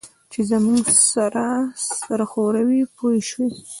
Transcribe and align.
چې 0.31 0.39
زموږ 0.51 0.83
سره 1.13 1.45
سر 1.99 2.19
ښوروي 2.31 2.81
پوه 2.95 3.13
شوې!. 3.29 3.49